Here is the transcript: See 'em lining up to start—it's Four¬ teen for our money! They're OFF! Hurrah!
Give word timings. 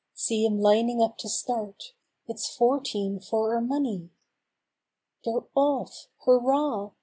See 0.15 0.47
'em 0.47 0.59
lining 0.59 0.99
up 0.99 1.19
to 1.19 1.29
start—it's 1.29 2.57
Four¬ 2.57 2.83
teen 2.83 3.19
for 3.19 3.53
our 3.53 3.61
money! 3.61 4.09
They're 5.23 5.45
OFF! 5.55 6.07
Hurrah! 6.25 6.93